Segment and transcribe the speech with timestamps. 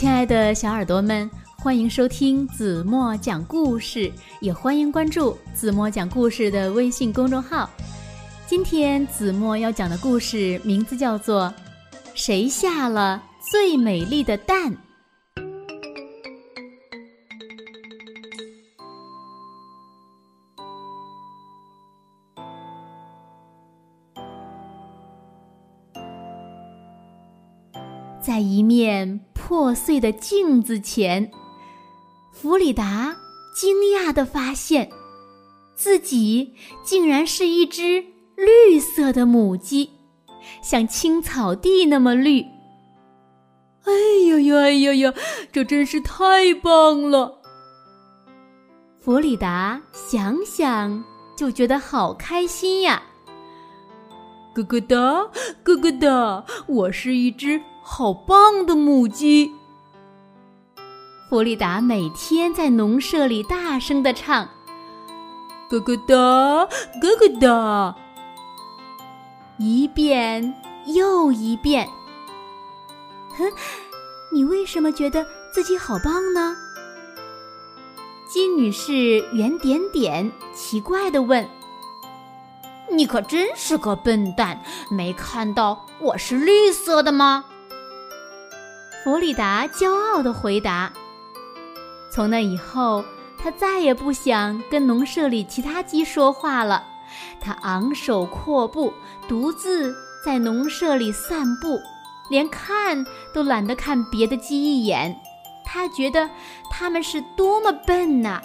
[0.00, 4.10] 亲爱的小耳朵们，欢迎收听子墨讲故事，
[4.40, 7.68] 也欢迎关注子墨讲故事的微信公众号。
[8.46, 11.52] 今天子墨要讲的故事名字叫做
[12.14, 14.72] 《谁下了最美丽的蛋》。
[28.22, 31.28] 在一面破碎的镜子前，
[32.30, 33.16] 弗里达
[33.52, 34.88] 惊讶地发现，
[35.74, 36.54] 自己
[36.84, 38.04] 竟然是一只
[38.36, 39.90] 绿色的母鸡，
[40.62, 42.42] 像青草地那么绿。
[43.86, 43.92] 哎
[44.28, 45.14] 呀呀，哎呀呀，
[45.50, 47.40] 这真是太棒了！
[49.00, 51.02] 弗里达想想
[51.36, 53.02] 就觉得好开心呀。
[54.54, 55.28] 咯咯哒，
[55.64, 57.60] 咯咯哒，我是一只。
[57.82, 59.52] 好棒的母鸡！
[61.28, 64.48] 弗里达每天在农舍里大声的唱
[65.70, 66.14] ：“咯咯哒，
[67.00, 67.96] 咯咯哒。”
[69.58, 70.54] 一遍
[70.86, 71.88] 又一遍。
[73.36, 73.52] 哼，
[74.32, 76.56] 你为什么觉得自己好棒呢？
[78.28, 81.48] 金女士圆点点奇怪的问
[82.90, 87.44] ：“你可真是个笨蛋，没看到我是绿色的吗？”
[89.02, 90.92] 弗里达骄傲地回答
[92.12, 93.02] ：“从那以后，
[93.38, 96.84] 他再也不想跟农舍里其他鸡说话了。
[97.40, 98.92] 他昂首阔步，
[99.26, 101.80] 独自在农舍里散步，
[102.28, 105.18] 连看都懒得看别的鸡一眼。
[105.64, 106.28] 他觉得
[106.70, 108.42] 他们是多么笨呐！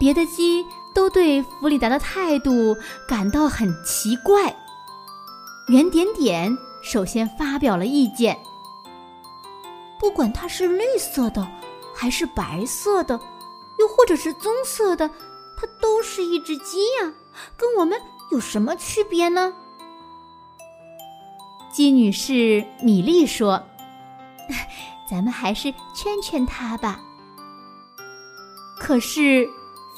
[0.00, 4.52] 别的鸡都对弗里达的态度感到很奇怪。
[5.68, 8.36] 圆点点首先发表了意见。”
[10.00, 11.46] 不管它是绿色的，
[11.94, 13.20] 还是白色的，
[13.78, 15.06] 又或者是棕色的，
[15.56, 17.12] 它都是一只鸡呀，
[17.56, 18.00] 跟我们
[18.32, 19.52] 有什么区别呢？
[21.70, 23.62] 鸡女士米莉说
[25.08, 26.98] ：“咱们还是劝劝他吧。”
[28.80, 29.46] 可是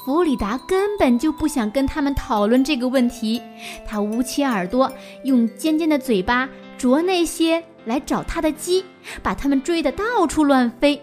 [0.05, 3.41] 弗里达根本就不想跟他们讨论这个问题，
[3.87, 4.91] 他捂起耳朵，
[5.23, 7.63] 用尖尖的嘴巴啄那些。
[7.85, 8.83] 来找他的鸡，
[9.21, 11.01] 把他们追得到处乱飞。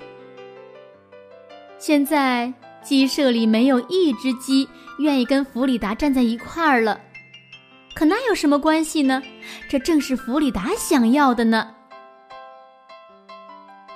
[1.79, 2.53] 现在
[2.83, 4.69] 鸡舍里没有一只鸡
[4.99, 7.01] 愿意跟弗里达站在一块儿了，
[7.95, 9.23] 可那有什么关系呢？
[9.69, 11.75] 这正是弗里达想要的呢。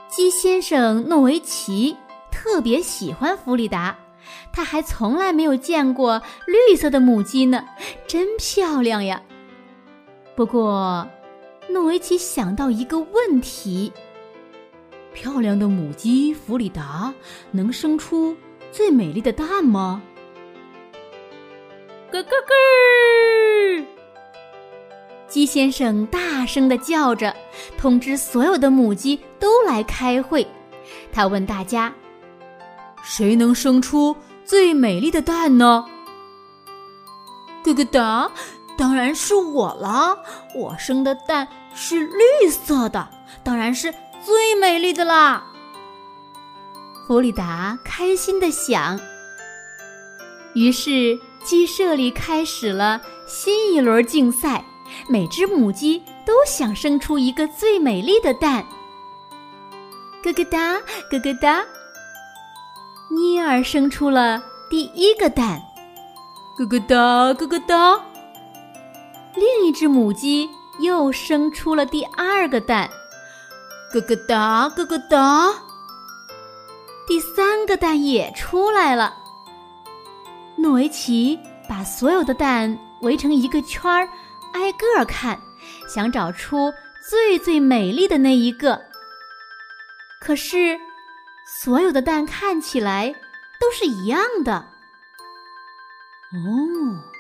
[0.09, 1.97] 鸡先生诺维奇
[2.31, 3.97] 特别喜欢弗里达，
[4.53, 7.65] 他还从来没有见过绿色的母鸡呢，
[8.07, 9.21] 真漂亮呀。
[10.37, 11.07] 不过。
[11.69, 13.93] 诺维奇想到一个问题：
[15.13, 17.13] 漂亮的母鸡弗里达
[17.51, 18.37] 能生出
[18.71, 20.03] 最美丽的蛋吗？
[22.11, 23.87] 咯咯咯！
[25.27, 27.35] 鸡先生大声的叫着，
[27.77, 30.47] 通知所有的母鸡都来开会。
[31.13, 31.93] 他问大家：
[33.03, 34.15] 谁能生出
[34.45, 35.85] 最美丽的蛋呢？
[37.65, 38.31] 咯咯哒！
[38.77, 40.19] 当然是我了，
[40.55, 43.09] 我生的蛋是绿色的，
[43.43, 43.93] 当然是
[44.25, 45.45] 最美丽的啦。
[47.07, 48.99] 弗里达开心的想。
[50.55, 54.65] 于是鸡舍里开始了新一轮竞赛，
[55.09, 58.65] 每只母鸡都想生出一个最美丽的蛋。
[60.23, 60.81] 咯咯哒，
[61.11, 61.65] 咯咯哒，
[63.11, 65.61] 妮儿生出了第一个蛋。
[66.57, 68.01] 咯咯哒，咯咯哒。
[69.37, 72.89] 另一只母鸡又生出了第二个蛋，
[73.93, 75.53] 咯咯哒，咯咯哒。
[77.07, 79.15] 第三个蛋也出来了。
[80.57, 84.09] 诺维奇把所有的蛋围成一个圈儿，
[84.53, 85.39] 挨个儿看，
[85.89, 86.73] 想找出
[87.11, 88.81] 最最美丽的那一个。
[90.21, 90.79] 可是，
[91.61, 93.15] 所有的蛋看起来
[93.61, 94.55] 都是一样的。
[96.33, 97.14] 哦。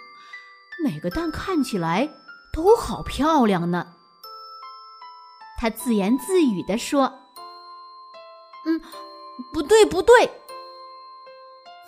[0.85, 2.11] 每个蛋看起来
[2.53, 3.87] 都好漂亮呢，
[5.59, 7.11] 他自言自语地说
[8.67, 8.79] ：“嗯，
[9.51, 10.31] 不对，不对。”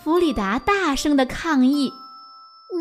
[0.02, 1.92] 弗里达大声的抗议：“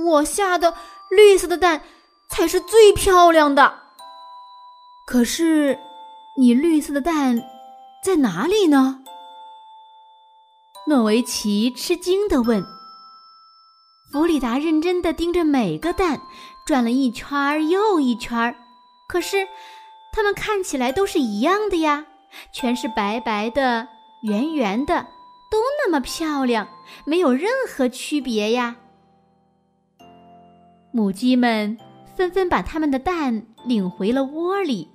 [0.07, 0.73] 我下的
[1.09, 1.83] 绿色的蛋
[2.29, 3.81] 才是最漂亮的。”
[5.05, 5.77] 可是，
[6.39, 7.43] 你绿色的蛋
[8.01, 9.03] 在哪里呢？
[10.87, 12.74] 诺维奇吃惊的问。
[14.15, 16.21] 弗里达认真的盯着每个蛋，
[16.65, 18.55] 转了一圈又一圈
[19.09, 19.45] 可是，
[20.13, 22.05] 它们看起来都是一样的呀，
[22.53, 23.85] 全是白白的、
[24.23, 25.05] 圆圆的，
[25.51, 26.65] 都那么漂亮，
[27.03, 28.77] 没有任何区别呀。
[30.93, 31.77] 母鸡们
[32.15, 34.87] 纷纷把它们的蛋领回了窝里，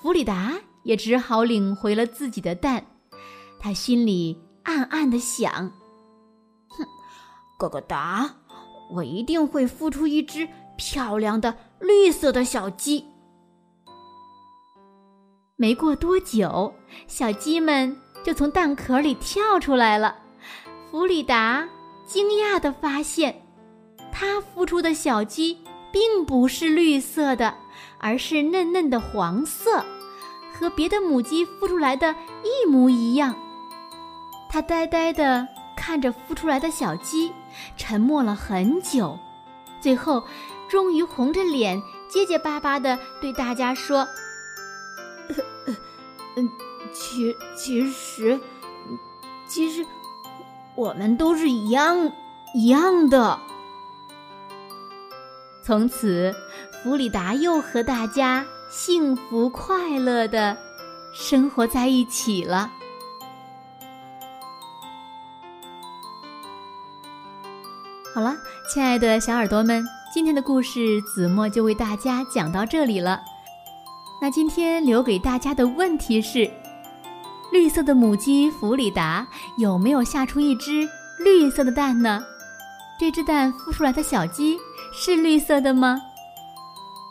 [0.00, 2.82] 弗里达也只好领回了自己的蛋。
[3.60, 5.70] 他心里暗暗的想：“，
[7.62, 8.28] 咯咯哒，
[8.90, 13.04] 我一定会孵出一只漂亮的绿色的小鸡。”
[15.54, 16.74] 没过多久，
[17.06, 20.16] 小鸡们就从蛋壳里跳出来了。
[20.90, 21.68] 弗里达
[22.04, 23.40] 惊讶地发现，
[24.10, 25.56] 它孵出的小鸡
[25.92, 27.54] 并不是绿色的，
[27.98, 29.84] 而是嫩嫩的黄色，
[30.52, 32.12] 和别的母鸡孵出来的
[32.42, 33.34] 一模一样。
[34.50, 37.32] 他呆呆地看着孵出来的小鸡，
[37.76, 39.18] 沉默了很久，
[39.80, 40.24] 最后，
[40.68, 44.06] 终于红着脸结结巴巴地对大家说。
[46.36, 46.48] 嗯，
[46.92, 48.40] 其其实，
[49.46, 49.84] 其实，
[50.74, 52.10] 我们都是一样
[52.54, 53.38] 一样的。
[55.62, 56.34] 从此，
[56.82, 60.56] 弗里达又和大家幸福快乐的
[61.12, 62.72] 生活在一起了。
[68.14, 68.36] 好了，
[68.68, 69.82] 亲爱的小耳朵们，
[70.12, 73.18] 今天的故事子墨就为大家讲到这里了。
[74.20, 76.50] 那今天留给大家的问题是：
[77.50, 79.26] 绿色的母鸡弗里达
[79.56, 80.86] 有没有下出一只
[81.20, 82.22] 绿色的蛋呢？
[83.00, 84.58] 这只蛋孵出来的小鸡
[84.92, 85.98] 是绿色的吗？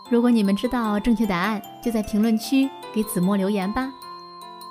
[0.08, 3.92] 如果你们知道正确答案，就在评论区给子墨留言吧。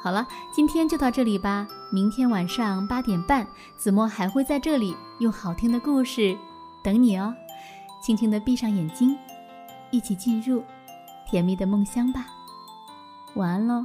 [0.01, 1.67] 好了，今天就到这里吧。
[1.93, 3.47] 明天晚上八点半，
[3.77, 6.39] 子墨还会在这里用好听的故事
[6.83, 7.35] 等你哦。
[8.01, 9.17] 轻轻的闭上眼睛，
[9.91, 10.63] 一起进入。
[11.27, 12.27] 甜蜜的梦乡吧，
[13.35, 13.85] 晚安喽。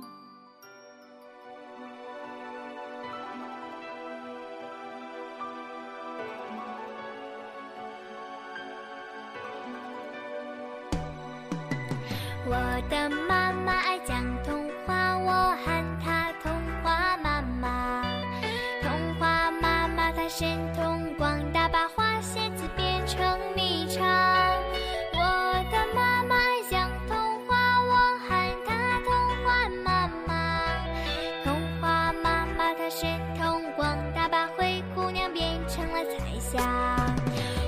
[36.56, 37.14] 呀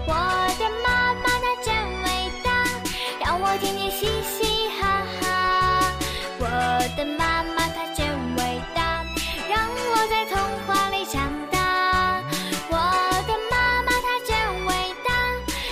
[0.06, 0.14] 我
[0.58, 2.66] 的妈妈她真伟大
[3.20, 5.94] 让我天天嘻嘻哈哈
[6.40, 6.46] 我
[6.96, 8.08] 的妈妈她真
[8.38, 9.04] 伟大
[9.50, 12.24] 让我在童话里长大
[12.70, 12.78] 我
[13.28, 14.74] 的妈妈她真伟
[15.06, 15.12] 大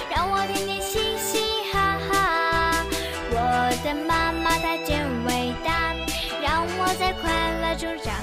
[0.09, 2.85] 让我天天嘻嘻哈哈
[3.31, 3.37] 我
[3.83, 5.93] 的妈妈她真伟大
[6.41, 7.31] 让我在快
[7.61, 8.14] 乐中长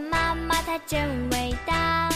[0.00, 2.13] 妈妈她真伟大。